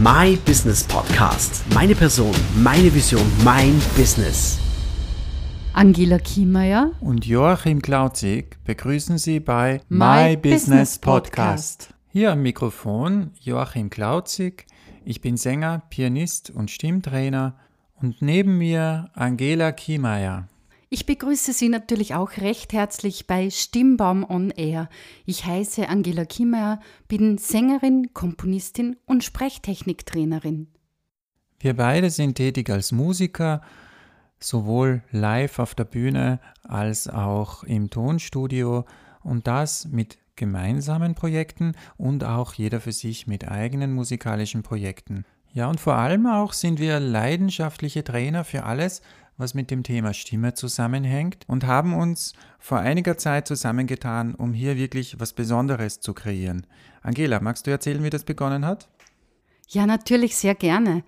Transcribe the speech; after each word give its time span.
My 0.00 0.36
Business 0.46 0.84
Podcast. 0.84 1.64
Meine 1.74 1.92
Person, 1.96 2.32
meine 2.54 2.94
Vision, 2.94 3.26
mein 3.42 3.82
Business. 3.96 4.56
Angela 5.72 6.18
Kiemeier 6.18 6.92
und 7.00 7.26
Joachim 7.26 7.82
Klauzig 7.82 8.58
begrüßen 8.64 9.18
Sie 9.18 9.40
bei 9.40 9.80
My, 9.88 10.28
My 10.28 10.36
Business 10.36 11.00
Podcast. 11.00 11.92
Hier 12.10 12.30
am 12.30 12.42
Mikrofon 12.42 13.32
Joachim 13.40 13.90
Klauzig. 13.90 14.66
Ich 15.04 15.20
bin 15.20 15.36
Sänger, 15.36 15.82
Pianist 15.90 16.50
und 16.50 16.70
Stimmtrainer 16.70 17.56
und 18.00 18.22
neben 18.22 18.56
mir 18.56 19.10
Angela 19.14 19.72
Kiemeier. 19.72 20.46
Ich 20.90 21.04
begrüße 21.04 21.52
Sie 21.52 21.68
natürlich 21.68 22.14
auch 22.14 22.38
recht 22.38 22.72
herzlich 22.72 23.26
bei 23.26 23.50
Stimmbaum 23.50 24.24
on 24.28 24.50
Air. 24.50 24.88
Ich 25.26 25.44
heiße 25.44 25.86
Angela 25.86 26.24
Kiemeyer, 26.24 26.80
bin 27.08 27.36
Sängerin, 27.36 28.14
Komponistin 28.14 28.96
und 29.04 29.22
Sprechtechniktrainerin. 29.22 30.68
Wir 31.60 31.76
beide 31.76 32.08
sind 32.08 32.36
tätig 32.36 32.70
als 32.70 32.92
Musiker, 32.92 33.60
sowohl 34.40 35.02
live 35.10 35.58
auf 35.58 35.74
der 35.74 35.84
Bühne 35.84 36.40
als 36.62 37.06
auch 37.06 37.64
im 37.64 37.90
Tonstudio 37.90 38.86
und 39.22 39.46
das 39.46 39.88
mit 39.88 40.16
gemeinsamen 40.36 41.14
Projekten 41.14 41.74
und 41.98 42.24
auch 42.24 42.54
jeder 42.54 42.80
für 42.80 42.92
sich 42.92 43.26
mit 43.26 43.46
eigenen 43.46 43.92
musikalischen 43.92 44.62
Projekten. 44.62 45.26
Ja, 45.52 45.68
und 45.68 45.80
vor 45.80 45.96
allem 45.96 46.26
auch 46.26 46.54
sind 46.54 46.78
wir 46.78 46.98
leidenschaftliche 47.00 48.04
Trainer 48.04 48.44
für 48.44 48.62
alles, 48.62 49.02
was 49.38 49.54
mit 49.54 49.70
dem 49.70 49.82
Thema 49.82 50.12
Stimme 50.12 50.52
zusammenhängt 50.52 51.44
und 51.46 51.66
haben 51.66 51.94
uns 51.94 52.34
vor 52.58 52.78
einiger 52.78 53.16
Zeit 53.16 53.48
zusammengetan, 53.48 54.34
um 54.34 54.52
hier 54.52 54.76
wirklich 54.76 55.18
was 55.18 55.32
Besonderes 55.32 56.00
zu 56.00 56.12
kreieren. 56.12 56.66
Angela, 57.00 57.40
magst 57.40 57.66
du 57.66 57.70
erzählen, 57.70 58.02
wie 58.04 58.10
das 58.10 58.24
begonnen 58.24 58.66
hat? 58.66 58.88
Ja, 59.68 59.86
natürlich 59.86 60.36
sehr 60.36 60.54
gerne. 60.54 61.04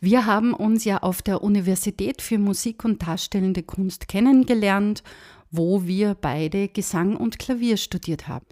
Wir 0.00 0.26
haben 0.26 0.54
uns 0.54 0.84
ja 0.84 0.98
auf 0.98 1.22
der 1.22 1.42
Universität 1.42 2.22
für 2.22 2.38
Musik 2.38 2.84
und 2.84 3.02
Darstellende 3.02 3.62
Kunst 3.62 4.08
kennengelernt, 4.08 5.02
wo 5.50 5.86
wir 5.86 6.16
beide 6.20 6.68
Gesang 6.68 7.16
und 7.16 7.38
Klavier 7.38 7.76
studiert 7.76 8.26
haben. 8.26 8.46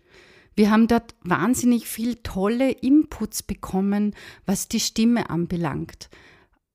Wir 0.54 0.70
haben 0.70 0.88
dort 0.88 1.14
wahnsinnig 1.22 1.86
viel 1.86 2.16
tolle 2.16 2.70
Inputs 2.70 3.42
bekommen, 3.42 4.14
was 4.46 4.68
die 4.68 4.80
Stimme 4.80 5.30
anbelangt. 5.30 6.10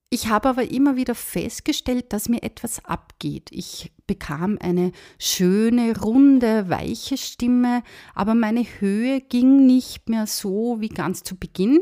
Ich 0.08 0.28
habe 0.28 0.48
aber 0.48 0.70
immer 0.70 0.94
wieder 0.94 1.16
festgestellt, 1.16 2.12
dass 2.12 2.28
mir 2.28 2.44
etwas 2.44 2.84
abgeht. 2.84 3.48
Ich 3.50 3.92
bekam 4.06 4.56
eine 4.60 4.92
schöne, 5.18 5.98
runde, 6.00 6.68
weiche 6.68 7.16
Stimme, 7.16 7.82
aber 8.14 8.36
meine 8.36 8.62
Höhe 8.62 9.20
ging 9.20 9.66
nicht 9.66 10.08
mehr 10.08 10.28
so 10.28 10.80
wie 10.80 10.90
ganz 10.90 11.24
zu 11.24 11.36
Beginn. 11.36 11.80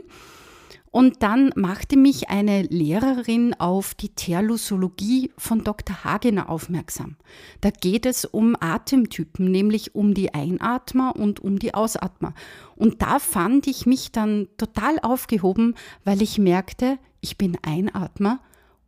Und 0.95 1.25
dann 1.25 1.50
machte 1.56 1.97
mich 1.97 2.31
eine 2.31 2.62
Lehrerin 2.62 3.53
auf 3.55 3.97
die 3.97 4.11
Terlusologie 4.11 5.33
von 5.36 5.64
Dr. 5.64 6.05
Hagener 6.05 6.48
aufmerksam. 6.48 7.17
Da 7.61 7.70
geht 7.70 8.06
es 8.06 8.25
um 8.25 8.56
Atemtypen, 8.61 9.51
nämlich 9.51 9.97
um 9.97 10.14
die 10.14 10.33
Einatmer 10.34 11.17
und 11.17 11.41
um 11.41 11.59
die 11.59 11.75
Ausatmer. 11.75 12.33
Und 12.77 13.03
da 13.03 13.19
fand 13.19 13.67
ich 13.67 13.86
mich 13.86 14.12
dann 14.12 14.47
total 14.56 15.01
aufgehoben, 15.01 15.75
weil 16.05 16.23
ich 16.23 16.39
merkte, 16.39 17.01
ich 17.20 17.39
bin 17.39 17.58
Einatmer 17.62 18.39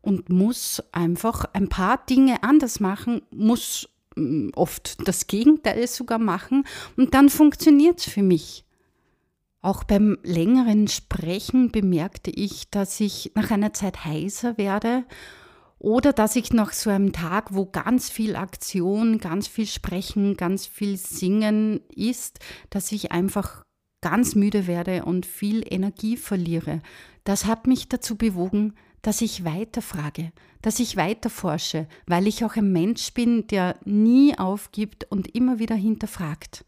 und 0.00 0.28
muss 0.28 0.80
einfach 0.92 1.44
ein 1.54 1.68
paar 1.68 2.06
Dinge 2.06 2.44
anders 2.44 2.78
machen, 2.78 3.22
muss 3.32 3.88
mm, 4.14 4.50
oft 4.54 5.08
das 5.08 5.26
Gegenteil 5.26 5.88
sogar 5.88 6.20
machen 6.20 6.68
und 6.96 7.14
dann 7.14 7.30
funktioniert 7.30 7.98
es 7.98 8.04
für 8.04 8.22
mich. 8.22 8.65
Auch 9.66 9.82
beim 9.82 10.16
längeren 10.22 10.86
Sprechen 10.86 11.72
bemerkte 11.72 12.30
ich, 12.30 12.70
dass 12.70 13.00
ich 13.00 13.32
nach 13.34 13.50
einer 13.50 13.72
Zeit 13.72 14.04
heiser 14.04 14.56
werde 14.58 15.04
oder 15.80 16.12
dass 16.12 16.36
ich 16.36 16.52
nach 16.52 16.72
so 16.72 16.88
einem 16.88 17.12
Tag, 17.12 17.52
wo 17.52 17.66
ganz 17.66 18.08
viel 18.08 18.36
Aktion, 18.36 19.18
ganz 19.18 19.48
viel 19.48 19.66
Sprechen, 19.66 20.36
ganz 20.36 20.66
viel 20.66 20.96
Singen 20.96 21.80
ist, 21.92 22.38
dass 22.70 22.92
ich 22.92 23.10
einfach 23.10 23.64
ganz 24.02 24.36
müde 24.36 24.68
werde 24.68 25.04
und 25.04 25.26
viel 25.26 25.64
Energie 25.68 26.16
verliere. 26.16 26.80
Das 27.24 27.46
hat 27.46 27.66
mich 27.66 27.88
dazu 27.88 28.14
bewogen, 28.14 28.74
dass 29.02 29.20
ich 29.20 29.44
weiterfrage, 29.44 30.30
dass 30.62 30.78
ich 30.78 30.96
weiterforsche, 30.96 31.88
weil 32.06 32.28
ich 32.28 32.44
auch 32.44 32.54
ein 32.54 32.70
Mensch 32.70 33.12
bin, 33.14 33.48
der 33.48 33.80
nie 33.84 34.38
aufgibt 34.38 35.10
und 35.10 35.34
immer 35.34 35.58
wieder 35.58 35.74
hinterfragt. 35.74 36.64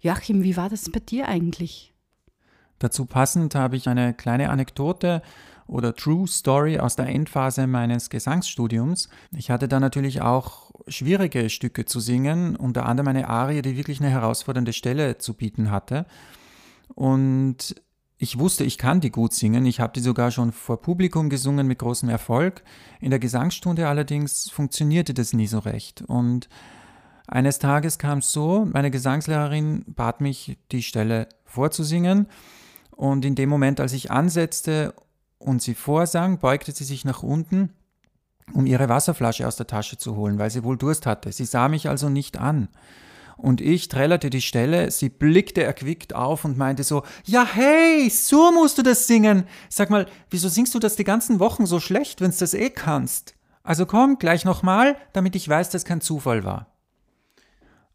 Joachim, 0.00 0.42
wie 0.42 0.58
war 0.58 0.68
das 0.68 0.92
bei 0.92 1.00
dir 1.00 1.26
eigentlich? 1.26 1.94
Dazu 2.78 3.06
passend 3.06 3.54
habe 3.54 3.76
ich 3.76 3.88
eine 3.88 4.14
kleine 4.14 4.50
Anekdote 4.50 5.22
oder 5.66 5.94
True 5.94 6.26
Story 6.26 6.78
aus 6.78 6.96
der 6.96 7.06
Endphase 7.06 7.66
meines 7.66 8.08
Gesangsstudiums. 8.10 9.08
Ich 9.36 9.50
hatte 9.50 9.68
da 9.68 9.80
natürlich 9.80 10.22
auch 10.22 10.70
schwierige 10.88 11.50
Stücke 11.50 11.84
zu 11.84 12.00
singen, 12.00 12.56
unter 12.56 12.86
anderem 12.86 13.08
eine 13.08 13.28
Arie, 13.28 13.62
die 13.62 13.76
wirklich 13.76 14.00
eine 14.00 14.10
herausfordernde 14.10 14.72
Stelle 14.72 15.18
zu 15.18 15.34
bieten 15.34 15.70
hatte. 15.70 16.06
Und 16.94 17.74
ich 18.16 18.38
wusste, 18.38 18.64
ich 18.64 18.78
kann 18.78 19.00
die 19.00 19.10
gut 19.10 19.32
singen. 19.32 19.64
Ich 19.66 19.78
habe 19.78 19.92
die 19.92 20.00
sogar 20.00 20.30
schon 20.30 20.52
vor 20.52 20.80
Publikum 20.80 21.30
gesungen 21.30 21.66
mit 21.66 21.78
großem 21.78 22.08
Erfolg. 22.08 22.64
In 23.00 23.10
der 23.10 23.20
Gesangsstunde 23.20 23.86
allerdings 23.86 24.50
funktionierte 24.50 25.14
das 25.14 25.32
nie 25.32 25.46
so 25.46 25.60
recht. 25.60 26.02
Und 26.02 26.48
eines 27.28 27.58
Tages 27.58 27.98
kam 27.98 28.18
es 28.18 28.32
so, 28.32 28.66
meine 28.72 28.90
Gesangslehrerin 28.90 29.84
bat 29.86 30.20
mich, 30.20 30.58
die 30.72 30.82
Stelle 30.82 31.28
vorzusingen. 31.44 32.26
Und 32.98 33.24
in 33.24 33.36
dem 33.36 33.48
Moment, 33.48 33.78
als 33.78 33.92
ich 33.92 34.10
ansetzte 34.10 34.92
und 35.38 35.62
sie 35.62 35.76
vorsang, 35.76 36.40
beugte 36.40 36.72
sie 36.72 36.82
sich 36.82 37.04
nach 37.04 37.22
unten, 37.22 37.72
um 38.52 38.66
ihre 38.66 38.88
Wasserflasche 38.88 39.46
aus 39.46 39.54
der 39.54 39.68
Tasche 39.68 39.98
zu 39.98 40.16
holen, 40.16 40.40
weil 40.40 40.50
sie 40.50 40.64
wohl 40.64 40.76
Durst 40.76 41.06
hatte. 41.06 41.30
Sie 41.30 41.44
sah 41.44 41.68
mich 41.68 41.88
also 41.88 42.08
nicht 42.08 42.40
an. 42.40 42.66
Und 43.36 43.60
ich 43.60 43.86
trällerte 43.86 44.30
die 44.30 44.40
Stelle, 44.40 44.90
sie 44.90 45.10
blickte 45.10 45.62
erquickt 45.62 46.12
auf 46.12 46.44
und 46.44 46.58
meinte 46.58 46.82
so, 46.82 47.04
ja 47.24 47.46
hey, 47.46 48.10
so 48.10 48.50
musst 48.50 48.78
du 48.78 48.82
das 48.82 49.06
singen. 49.06 49.44
Sag 49.68 49.90
mal, 49.90 50.06
wieso 50.28 50.48
singst 50.48 50.74
du 50.74 50.80
das 50.80 50.96
die 50.96 51.04
ganzen 51.04 51.38
Wochen 51.38 51.66
so 51.66 51.78
schlecht, 51.78 52.20
wenn's 52.20 52.38
das 52.38 52.52
eh 52.52 52.70
kannst? 52.70 53.36
Also 53.62 53.86
komm, 53.86 54.18
gleich 54.18 54.44
nochmal, 54.44 54.96
damit 55.12 55.36
ich 55.36 55.48
weiß, 55.48 55.70
dass 55.70 55.84
kein 55.84 56.00
Zufall 56.00 56.42
war. 56.42 56.66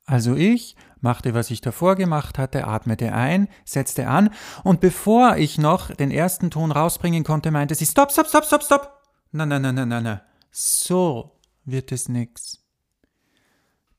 Also 0.05 0.35
ich 0.35 0.77
machte, 1.03 1.33
was 1.33 1.51
ich 1.51 1.61
davor 1.61 1.95
gemacht 1.95 2.37
hatte, 2.37 2.67
atmete 2.67 3.13
ein, 3.13 3.47
setzte 3.65 4.07
an 4.07 4.29
und 4.63 4.79
bevor 4.79 5.37
ich 5.37 5.57
noch 5.57 5.93
den 5.93 6.11
ersten 6.11 6.49
Ton 6.49 6.71
rausbringen 6.71 7.23
konnte, 7.23 7.51
meinte 7.51 7.75
sie, 7.75 7.85
stopp, 7.85 8.11
stopp, 8.11 8.27
stopp, 8.27 8.45
stopp, 8.45 8.63
stopp. 8.63 9.01
Na, 9.31 9.45
na, 9.45 9.59
na, 9.59 9.71
na, 9.71 9.85
na, 9.85 10.01
na. 10.01 10.21
So 10.51 11.39
wird 11.65 11.91
es 11.91 12.09
nix. 12.09 12.63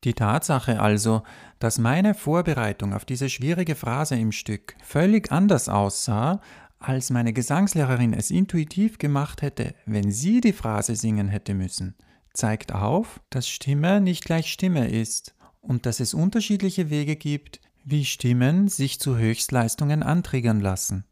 Die 0.04 0.14
Tatsache 0.14 0.80
also, 0.80 1.22
dass 1.58 1.78
meine 1.78 2.14
Vorbereitung 2.14 2.92
auf 2.92 3.04
diese 3.04 3.30
schwierige 3.30 3.74
Phrase 3.74 4.16
im 4.16 4.32
Stück 4.32 4.76
völlig 4.82 5.32
anders 5.32 5.68
aussah, 5.68 6.40
als 6.78 7.08
meine 7.08 7.32
Gesangslehrerin 7.32 8.12
es 8.12 8.30
intuitiv 8.30 8.98
gemacht 8.98 9.40
hätte, 9.40 9.74
wenn 9.86 10.12
sie 10.12 10.42
die 10.42 10.52
Phrase 10.52 10.94
singen 10.94 11.28
hätte 11.28 11.54
müssen, 11.54 11.94
zeigt 12.34 12.74
auf, 12.74 13.20
dass 13.30 13.48
Stimme 13.48 14.02
nicht 14.02 14.24
gleich 14.26 14.52
Stimme 14.52 14.90
ist 14.90 15.34
und 15.66 15.86
dass 15.86 16.00
es 16.00 16.14
unterschiedliche 16.14 16.90
Wege 16.90 17.16
gibt, 17.16 17.60
wie 17.84 18.04
Stimmen 18.04 18.68
sich 18.68 19.00
zu 19.00 19.16
Höchstleistungen 19.16 20.02
antriggern 20.02 20.60
lassen. 20.60 21.04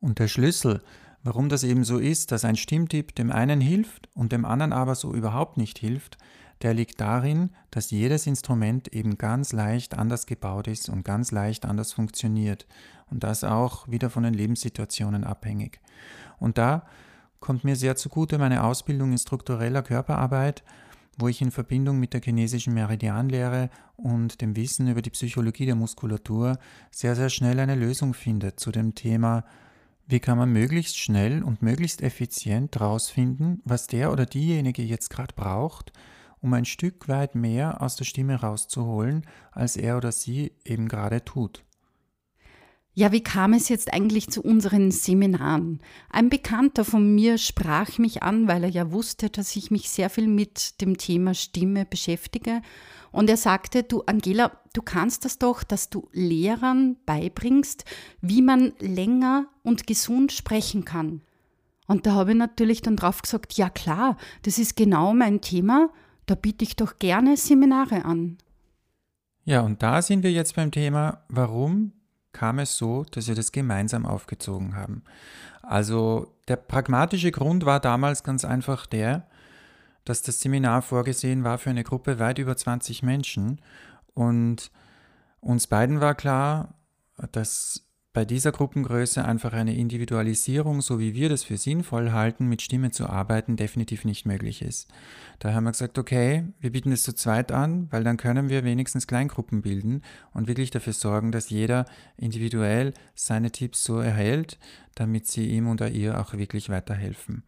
Und 0.00 0.18
der 0.18 0.28
Schlüssel, 0.28 0.82
warum 1.22 1.48
das 1.48 1.62
eben 1.62 1.84
so 1.84 1.98
ist, 1.98 2.32
dass 2.32 2.44
ein 2.44 2.56
Stimmtipp 2.56 3.14
dem 3.14 3.30
einen 3.30 3.60
hilft 3.60 4.08
und 4.14 4.32
dem 4.32 4.44
anderen 4.44 4.72
aber 4.72 4.94
so 4.94 5.14
überhaupt 5.14 5.56
nicht 5.56 5.78
hilft, 5.78 6.18
der 6.62 6.74
liegt 6.74 7.00
darin, 7.00 7.50
dass 7.70 7.90
jedes 7.90 8.26
Instrument 8.26 8.88
eben 8.88 9.18
ganz 9.18 9.52
leicht 9.52 9.98
anders 9.98 10.26
gebaut 10.26 10.68
ist 10.68 10.88
und 10.88 11.04
ganz 11.04 11.32
leicht 11.32 11.64
anders 11.64 11.92
funktioniert 11.92 12.66
und 13.10 13.24
das 13.24 13.44
auch 13.44 13.88
wieder 13.88 14.10
von 14.10 14.22
den 14.22 14.34
Lebenssituationen 14.34 15.24
abhängig. 15.24 15.80
Und 16.38 16.58
da 16.58 16.86
kommt 17.40 17.64
mir 17.64 17.76
sehr 17.76 17.96
zugute 17.96 18.38
meine 18.38 18.62
Ausbildung 18.62 19.12
in 19.12 19.18
struktureller 19.18 19.82
Körperarbeit, 19.82 20.62
wo 21.18 21.28
ich 21.28 21.42
in 21.42 21.50
Verbindung 21.50 21.98
mit 21.98 22.14
der 22.14 22.22
chinesischen 22.22 22.74
Meridianlehre 22.74 23.70
und 23.96 24.40
dem 24.40 24.56
Wissen 24.56 24.88
über 24.88 25.02
die 25.02 25.10
Psychologie 25.10 25.66
der 25.66 25.74
Muskulatur 25.74 26.58
sehr, 26.90 27.16
sehr 27.16 27.28
schnell 27.28 27.60
eine 27.60 27.74
Lösung 27.74 28.14
finde 28.14 28.56
zu 28.56 28.70
dem 28.70 28.94
Thema, 28.94 29.44
wie 30.06 30.20
kann 30.20 30.38
man 30.38 30.52
möglichst 30.52 30.98
schnell 30.98 31.42
und 31.42 31.62
möglichst 31.62 32.02
effizient 32.02 32.74
herausfinden, 32.76 33.60
was 33.64 33.86
der 33.86 34.12
oder 34.12 34.26
diejenige 34.26 34.82
jetzt 34.82 35.10
gerade 35.10 35.34
braucht, 35.34 35.92
um 36.40 36.52
ein 36.54 36.64
Stück 36.64 37.08
weit 37.08 37.34
mehr 37.34 37.80
aus 37.82 37.96
der 37.96 38.04
Stimme 38.04 38.40
rauszuholen, 38.40 39.24
als 39.52 39.76
er 39.76 39.96
oder 39.96 40.12
sie 40.12 40.52
eben 40.64 40.88
gerade 40.88 41.24
tut. 41.24 41.64
Ja, 42.94 43.10
wie 43.10 43.22
kam 43.22 43.54
es 43.54 43.70
jetzt 43.70 43.90
eigentlich 43.90 44.28
zu 44.28 44.42
unseren 44.42 44.90
Seminaren? 44.90 45.80
Ein 46.10 46.28
Bekannter 46.28 46.84
von 46.84 47.14
mir 47.14 47.38
sprach 47.38 47.96
mich 47.96 48.22
an, 48.22 48.48
weil 48.48 48.64
er 48.64 48.70
ja 48.70 48.92
wusste, 48.92 49.30
dass 49.30 49.56
ich 49.56 49.70
mich 49.70 49.88
sehr 49.88 50.10
viel 50.10 50.28
mit 50.28 50.80
dem 50.82 50.98
Thema 50.98 51.32
Stimme 51.32 51.86
beschäftige. 51.86 52.60
Und 53.10 53.30
er 53.30 53.38
sagte, 53.38 53.82
du 53.82 54.02
Angela, 54.02 54.52
du 54.74 54.82
kannst 54.82 55.24
das 55.24 55.38
doch, 55.38 55.62
dass 55.62 55.88
du 55.88 56.08
Lehrern 56.12 56.96
beibringst, 57.06 57.86
wie 58.20 58.42
man 58.42 58.74
länger 58.78 59.46
und 59.62 59.86
gesund 59.86 60.30
sprechen 60.30 60.84
kann. 60.84 61.22
Und 61.86 62.04
da 62.06 62.12
habe 62.12 62.32
ich 62.32 62.36
natürlich 62.36 62.82
dann 62.82 62.96
drauf 62.96 63.22
gesagt, 63.22 63.54
ja 63.54 63.70
klar, 63.70 64.18
das 64.42 64.58
ist 64.58 64.76
genau 64.76 65.14
mein 65.14 65.40
Thema, 65.40 65.88
da 66.26 66.34
biete 66.34 66.64
ich 66.64 66.76
doch 66.76 66.98
gerne 66.98 67.38
Seminare 67.38 68.04
an. 68.04 68.36
Ja, 69.44 69.62
und 69.62 69.82
da 69.82 70.02
sind 70.02 70.22
wir 70.22 70.30
jetzt 70.30 70.56
beim 70.56 70.70
Thema, 70.70 71.24
warum 71.28 71.92
kam 72.32 72.58
es 72.58 72.76
so, 72.76 73.04
dass 73.10 73.28
wir 73.28 73.34
das 73.34 73.52
gemeinsam 73.52 74.06
aufgezogen 74.06 74.76
haben. 74.76 75.02
Also 75.62 76.34
der 76.48 76.56
pragmatische 76.56 77.30
Grund 77.30 77.64
war 77.64 77.80
damals 77.80 78.24
ganz 78.24 78.44
einfach 78.44 78.86
der, 78.86 79.26
dass 80.04 80.22
das 80.22 80.40
Seminar 80.40 80.82
vorgesehen 80.82 81.44
war 81.44 81.58
für 81.58 81.70
eine 81.70 81.84
Gruppe 81.84 82.18
weit 82.18 82.38
über 82.38 82.56
20 82.56 83.02
Menschen 83.02 83.60
und 84.14 84.70
uns 85.40 85.66
beiden 85.66 86.00
war 86.00 86.14
klar, 86.14 86.74
dass 87.32 87.86
bei 88.12 88.26
dieser 88.26 88.52
Gruppengröße 88.52 89.24
einfach 89.24 89.54
eine 89.54 89.74
Individualisierung, 89.74 90.82
so 90.82 91.00
wie 91.00 91.14
wir 91.14 91.30
das 91.30 91.44
für 91.44 91.56
sinnvoll 91.56 92.12
halten, 92.12 92.46
mit 92.46 92.60
Stimme 92.60 92.90
zu 92.90 93.08
arbeiten, 93.08 93.56
definitiv 93.56 94.04
nicht 94.04 94.26
möglich 94.26 94.60
ist. 94.60 94.88
Daher 95.38 95.56
haben 95.56 95.64
wir 95.64 95.72
gesagt, 95.72 95.98
okay, 95.98 96.44
wir 96.60 96.72
bieten 96.72 96.92
es 96.92 97.04
zu 97.04 97.14
zweit 97.14 97.52
an, 97.52 97.88
weil 97.90 98.04
dann 98.04 98.18
können 98.18 98.50
wir 98.50 98.64
wenigstens 98.64 99.06
Kleingruppen 99.06 99.62
bilden 99.62 100.02
und 100.34 100.46
wirklich 100.46 100.70
dafür 100.70 100.92
sorgen, 100.92 101.32
dass 101.32 101.48
jeder 101.48 101.86
individuell 102.18 102.92
seine 103.14 103.50
Tipps 103.50 103.82
so 103.82 103.98
erhält, 103.98 104.58
damit 104.94 105.26
sie 105.26 105.48
ihm 105.48 105.68
oder 105.68 105.90
ihr 105.90 106.20
auch 106.20 106.34
wirklich 106.34 106.68
weiterhelfen. 106.68 107.44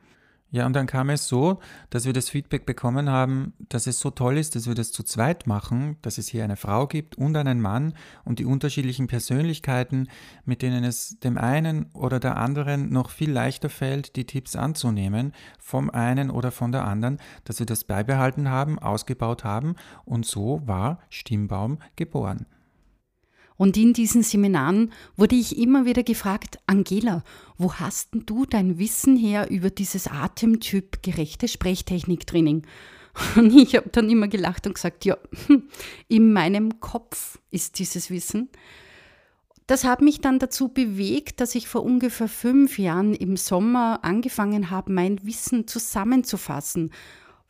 Ja, 0.55 0.67
und 0.67 0.77
dann 0.77 0.87
kam 0.87 1.11
es 1.11 1.27
so, 1.27 1.59
dass 1.91 2.05
wir 2.05 2.13
das 2.13 2.29
Feedback 2.29 2.65
bekommen 2.65 3.11
haben, 3.11 3.55
dass 3.71 3.89
es 3.89 3.99
so 3.99 4.11
toll 4.11 4.39
ist, 4.39 4.55
dass 4.55 4.69
wir 4.69 4.77
das 4.77 4.93
zu 4.93 5.03
zweit 5.03 5.49
machen, 5.49 5.97
dass 6.01 6.17
es 6.17 6.29
hier 6.29 6.45
eine 6.45 6.55
Frau 6.55 6.87
gibt 6.87 7.19
und 7.19 7.37
einen 7.37 7.61
Mann 7.61 7.93
und 8.25 8.39
die 8.39 8.45
unterschiedlichen 8.45 9.09
Persönlichkeiten, 9.09 10.07
mit 10.45 10.63
denen 10.63 10.85
es 10.85 11.19
dem 11.19 11.39
einen 11.39 11.87
oder 11.93 12.21
der 12.21 12.37
anderen 12.37 12.91
noch 12.91 13.11
viel 13.11 13.33
leichter 13.33 13.69
fällt, 13.69 14.15
die 14.15 14.27
Tipps 14.27 14.55
anzunehmen, 14.55 15.33
vom 15.59 15.91
einen 15.91 16.31
oder 16.31 16.53
von 16.53 16.71
der 16.71 16.85
anderen, 16.85 17.19
dass 17.43 17.59
wir 17.59 17.67
das 17.67 17.83
beibehalten 17.83 18.49
haben, 18.49 18.79
ausgebaut 18.79 19.43
haben 19.43 19.75
und 20.05 20.25
so 20.25 20.63
war 20.67 21.01
Stimmbaum 21.11 21.79
geboren. 21.97 22.47
Und 23.57 23.77
in 23.77 23.93
diesen 23.93 24.23
Seminaren 24.23 24.93
wurde 25.17 25.37
ich 25.37 25.59
immer 25.59 25.87
wieder 25.87 26.03
gefragt, 26.03 26.59
Angela, 26.67 27.23
wo 27.57 27.75
hast 27.75 28.15
denn 28.15 28.27
du 28.27 28.47
dein 28.47 28.79
Wissen 28.79 29.17
her 29.17 29.51
über 29.51 29.71
dieses 29.71 30.09
Atemtyp 30.09 31.03
gerechte 31.03 31.47
Sprechtechniktraining? 31.47 32.67
Und 33.37 33.57
ich 33.57 33.77
habe 33.77 33.91
dann 33.91 34.11
immer 34.11 34.27
gelacht 34.27 34.67
und 34.67 34.75
gesagt, 34.75 35.05
ja, 35.05 35.17
in 36.09 36.33
meinem 36.33 36.81
Kopf 36.81 37.39
ist 37.53 37.79
dieses 37.79 38.11
Wissen. 38.11 38.49
Das 39.69 39.85
hat 39.85 40.03
mich 40.03 40.21
dann 40.21 40.41
dazu 40.41 40.69
bewegt, 40.69 41.41
dass 41.41 41.55
ich 41.55 41.69
vor 41.69 41.85
ungefähr 41.85 42.27
fünf 42.27 42.77
Jahren 42.77 43.15
im 43.15 43.37
Sommer 43.37 44.01
angefangen 44.03 44.71
habe, 44.71 44.93
mein 44.93 45.25
Wissen 45.25 45.69
zusammenzufassen 45.69 46.91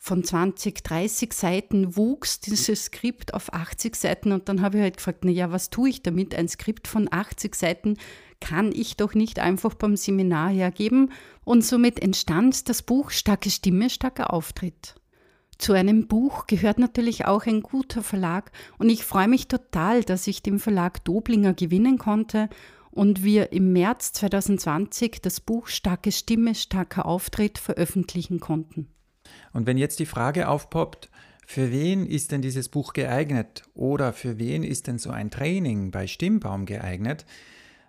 von 0.04 0.22
20, 0.22 0.84
30 0.84 1.32
Seiten 1.32 1.96
wuchs 1.96 2.38
dieses 2.38 2.84
Skript 2.84 3.32
auf 3.32 3.54
80 3.54 3.96
Seiten 3.96 4.32
und 4.32 4.50
dann 4.50 4.60
habe 4.60 4.76
ich 4.76 4.82
halt 4.82 4.96
gefragt, 4.98 5.24
na 5.24 5.30
ja, 5.30 5.50
was 5.50 5.70
tue 5.70 5.88
ich 5.88 6.02
damit? 6.02 6.34
Ein 6.34 6.46
Skript 6.46 6.88
von 6.88 7.08
80 7.10 7.54
Seiten 7.54 7.96
kann 8.38 8.70
ich 8.70 8.98
doch 8.98 9.14
nicht 9.14 9.38
einfach 9.38 9.72
beim 9.72 9.96
Seminar 9.96 10.50
hergeben 10.50 11.10
und 11.42 11.64
somit 11.64 12.02
entstand 12.02 12.68
das 12.68 12.82
Buch 12.82 13.12
Starke 13.12 13.48
Stimme, 13.48 13.88
starker 13.88 14.34
Auftritt. 14.34 14.94
Zu 15.56 15.72
einem 15.72 16.06
Buch 16.06 16.46
gehört 16.48 16.78
natürlich 16.78 17.24
auch 17.24 17.46
ein 17.46 17.62
guter 17.62 18.02
Verlag 18.02 18.52
und 18.76 18.90
ich 18.90 19.04
freue 19.04 19.28
mich 19.28 19.48
total, 19.48 20.04
dass 20.04 20.26
ich 20.26 20.42
den 20.42 20.58
Verlag 20.58 21.02
Doblinger 21.06 21.54
gewinnen 21.54 21.96
konnte 21.96 22.50
und 22.90 23.24
wir 23.24 23.52
im 23.52 23.72
März 23.72 24.12
2020 24.12 25.22
das 25.22 25.40
Buch 25.40 25.68
Starke 25.68 26.12
Stimme, 26.12 26.54
starker 26.54 27.06
Auftritt 27.06 27.56
veröffentlichen 27.56 28.38
konnten. 28.38 28.93
Und 29.54 29.66
wenn 29.66 29.78
jetzt 29.78 30.00
die 30.00 30.06
Frage 30.06 30.48
aufpoppt, 30.48 31.08
für 31.46 31.72
wen 31.72 32.04
ist 32.04 32.32
denn 32.32 32.42
dieses 32.42 32.68
Buch 32.68 32.92
geeignet 32.92 33.62
oder 33.74 34.12
für 34.12 34.38
wen 34.38 34.64
ist 34.64 34.86
denn 34.86 34.98
so 34.98 35.10
ein 35.10 35.30
Training 35.30 35.90
bei 35.90 36.06
Stimmbaum 36.06 36.66
geeignet, 36.66 37.24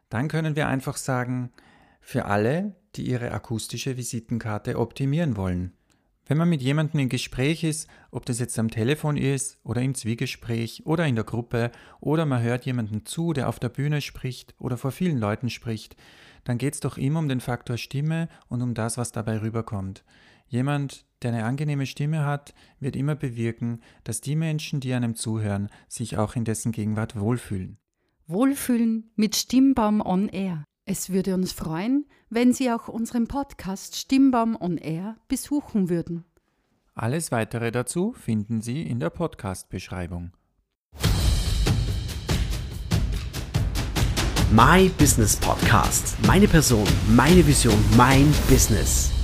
dann 0.09 0.27
können 0.27 0.55
wir 0.55 0.67
einfach 0.67 0.95
sagen, 0.95 1.51
für 1.99 2.25
alle, 2.25 2.75
die 2.95 3.09
ihre 3.09 3.31
akustische 3.31 3.97
Visitenkarte 3.97 4.77
optimieren 4.77 5.35
wollen. 5.35 5.73
Wenn 6.27 6.37
man 6.37 6.49
mit 6.49 6.61
jemandem 6.61 7.01
im 7.01 7.09
Gespräch 7.09 7.63
ist, 7.63 7.87
ob 8.11 8.25
das 8.25 8.39
jetzt 8.39 8.57
am 8.57 8.69
Telefon 8.69 9.15
ist 9.15 9.59
oder 9.63 9.81
im 9.81 9.95
Zwiegespräch 9.95 10.83
oder 10.85 11.05
in 11.05 11.15
der 11.15 11.23
Gruppe 11.23 11.71
oder 11.99 12.25
man 12.25 12.41
hört 12.41 12.65
jemandem 12.65 13.05
zu, 13.05 13.33
der 13.33 13.47
auf 13.47 13.59
der 13.59 13.69
Bühne 13.69 14.01
spricht 14.01 14.55
oder 14.59 14.77
vor 14.77 14.91
vielen 14.91 15.19
Leuten 15.19 15.49
spricht, 15.49 15.95
dann 16.43 16.57
geht 16.57 16.75
es 16.75 16.79
doch 16.79 16.97
immer 16.97 17.19
um 17.19 17.29
den 17.29 17.41
Faktor 17.41 17.77
Stimme 17.77 18.27
und 18.49 18.61
um 18.61 18.73
das, 18.73 18.97
was 18.97 19.11
dabei 19.11 19.39
rüberkommt. 19.41 20.03
Jemand, 20.47 21.05
der 21.25 21.33
eine 21.33 21.45
angenehme 21.45 21.87
Stimme 21.87 22.23
hat, 22.23 22.53
wird 22.79 22.95
immer 22.95 23.15
bewirken, 23.15 23.81
dass 24.03 24.21
die 24.21 24.35
Menschen, 24.35 24.79
die 24.79 24.93
einem 24.93 25.15
zuhören, 25.15 25.69
sich 25.87 26.17
auch 26.17 26.35
in 26.35 26.45
dessen 26.45 26.71
Gegenwart 26.71 27.19
wohlfühlen. 27.19 27.77
Wohlfühlen 28.27 29.11
mit 29.15 29.35
Stimmbaum 29.35 30.01
on 30.01 30.29
Air. 30.29 30.63
Es 30.85 31.09
würde 31.09 31.33
uns 31.33 31.51
freuen, 31.51 32.05
wenn 32.29 32.53
Sie 32.53 32.71
auch 32.71 32.87
unseren 32.87 33.27
Podcast 33.27 33.95
Stimmbaum 33.95 34.55
on 34.59 34.77
Air 34.77 35.17
besuchen 35.27 35.89
würden. 35.89 36.25
Alles 36.93 37.31
weitere 37.31 37.71
dazu 37.71 38.13
finden 38.13 38.61
Sie 38.61 38.83
in 38.83 38.99
der 38.99 39.09
Podcast-Beschreibung. 39.09 40.31
My 44.51 44.89
Business 44.99 45.35
Podcast. 45.35 46.15
Meine 46.27 46.47
Person, 46.47 46.87
meine 47.09 47.45
Vision, 47.45 47.83
mein 47.97 48.31
Business. 48.47 49.14